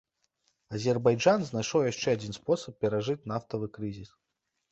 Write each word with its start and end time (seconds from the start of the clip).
Азербайджан 0.77 1.43
знайшоў 1.49 1.85
яшчэ 1.91 2.15
адзін 2.17 2.33
спосаб 2.39 2.73
перажыць 2.85 3.17
нафтавы 3.33 3.65
крызіс. 3.79 4.09